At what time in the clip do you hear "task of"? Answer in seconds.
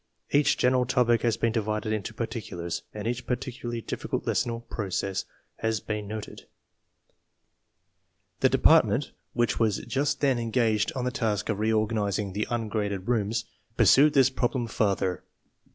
11.11-11.59